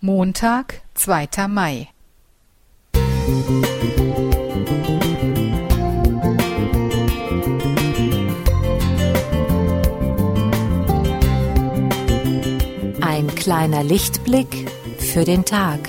[0.00, 1.88] Montag, zweiter Mai.
[13.00, 15.80] Ein kleiner Lichtblick für den Tag.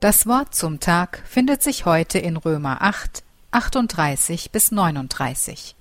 [0.00, 5.74] Das Wort zum Tag findet sich heute in Römer 8, 38 bis 39.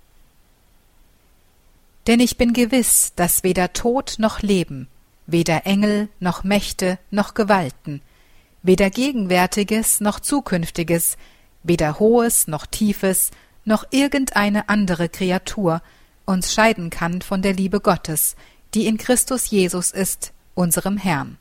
[2.07, 4.87] Denn ich bin gewiss, dass weder Tod noch Leben,
[5.27, 8.01] weder Engel noch Mächte noch Gewalten,
[8.63, 11.15] weder Gegenwärtiges noch Zukünftiges,
[11.61, 13.29] weder Hohes noch Tiefes,
[13.65, 15.83] noch irgendeine andere Kreatur
[16.25, 18.35] uns scheiden kann von der Liebe Gottes,
[18.73, 21.37] die in Christus Jesus ist, unserem Herrn.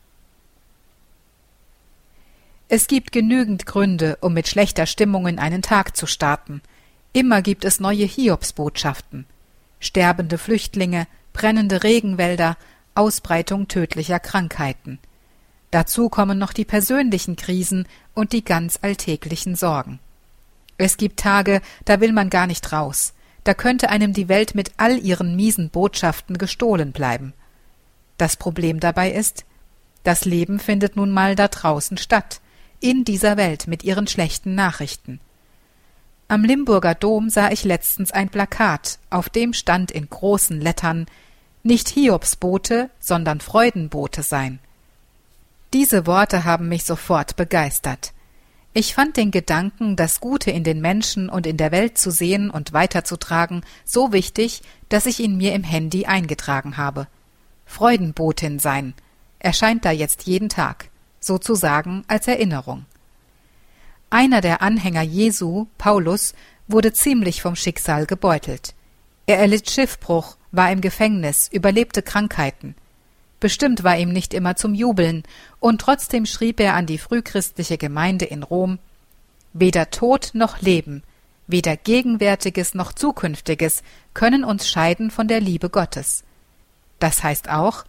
[2.69, 6.63] Es gibt genügend Gründe, um mit schlechter Stimmung in einen Tag zu starten.
[7.13, 9.25] Immer gibt es neue Hiobsbotschaften.
[9.79, 12.57] Sterbende Flüchtlinge, brennende Regenwälder,
[12.97, 14.99] Ausbreitung tödlicher Krankheiten.
[15.71, 20.01] Dazu kommen noch die persönlichen Krisen und die ganz alltäglichen Sorgen.
[20.77, 23.15] Es gibt Tage, da will man gar nicht raus.
[23.45, 27.33] Da könnte einem die Welt mit all ihren miesen Botschaften gestohlen bleiben.
[28.19, 29.45] Das Problem dabei ist,
[30.03, 32.41] das Leben findet nun mal da draußen statt
[32.81, 35.21] in dieser Welt mit ihren schlechten Nachrichten.
[36.29, 41.07] Am Limburger Dom sah ich letztens ein Plakat, auf dem stand in großen Lettern
[41.63, 44.59] nicht Hiobsbote, sondern Freudenbote sein.
[45.73, 48.13] Diese Worte haben mich sofort begeistert.
[48.73, 52.51] Ich fand den Gedanken, das Gute in den Menschen und in der Welt zu sehen
[52.51, 57.07] und weiterzutragen, so wichtig, dass ich ihn mir im Handy eingetragen habe.
[57.65, 58.95] Freudenbotin sein
[59.39, 60.91] erscheint da jetzt jeden Tag
[61.27, 62.87] sozusagen als Erinnerung.
[64.11, 66.35] Einer der Anhänger Jesu, Paulus,
[66.69, 68.75] wurde ziemlich vom Schicksal gebeutelt.
[69.27, 72.75] Er erlitt Schiffbruch, war im Gefängnis, überlebte Krankheiten.
[73.41, 75.25] Bestimmt war ihm nicht immer zum Jubeln,
[75.61, 78.79] und trotzdem schrieb er an die frühchristliche Gemeinde in Rom
[79.59, 81.03] Weder Tod noch Leben,
[81.47, 86.25] weder Gegenwärtiges noch Zukünftiges können uns scheiden von der Liebe Gottes.
[86.99, 87.85] Das heißt auch,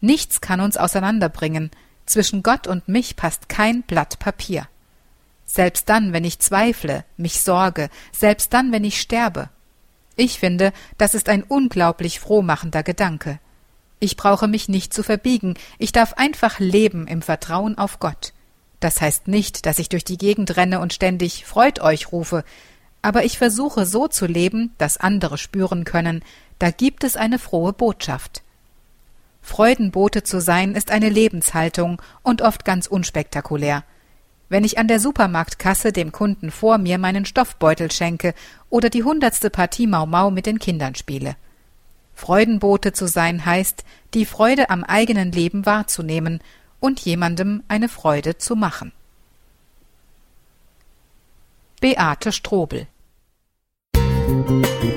[0.00, 1.70] nichts kann uns auseinanderbringen,
[2.06, 4.68] zwischen Gott und mich passt kein Blatt Papier.
[5.44, 9.48] Selbst dann, wenn ich zweifle, mich sorge, selbst dann, wenn ich sterbe.
[10.16, 13.38] Ich finde, das ist ein unglaublich frohmachender Gedanke.
[14.00, 18.32] Ich brauche mich nicht zu verbiegen, ich darf einfach leben im Vertrauen auf Gott.
[18.80, 22.44] Das heißt nicht, dass ich durch die Gegend renne und ständig Freut euch rufe,
[23.02, 26.22] aber ich versuche so zu leben, dass andere spüren können,
[26.58, 28.42] da gibt es eine frohe Botschaft.
[29.46, 33.84] Freudenbote zu sein ist eine Lebenshaltung und oft ganz unspektakulär.
[34.48, 38.34] Wenn ich an der Supermarktkasse dem Kunden vor mir meinen Stoffbeutel schenke
[38.70, 41.36] oder die hundertste Partie Mau Mau mit den Kindern spiele.
[42.12, 43.84] Freudenbote zu sein heißt,
[44.14, 46.40] die Freude am eigenen Leben wahrzunehmen
[46.80, 48.90] und jemandem eine Freude zu machen.
[51.80, 52.88] Beate Strobel
[53.94, 54.95] Musik